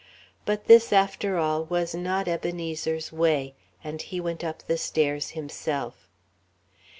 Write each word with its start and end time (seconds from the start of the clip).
But 0.45 0.65
this, 0.65 0.91
after 0.91 1.37
all, 1.37 1.65
was 1.65 1.93
not 1.93 2.27
Ebenezer's 2.27 3.11
way; 3.11 3.53
and 3.83 4.01
he 4.01 4.19
went 4.19 4.43
up 4.43 4.63
the 4.63 4.79
stairs 4.79 5.29
himself. 5.37 6.07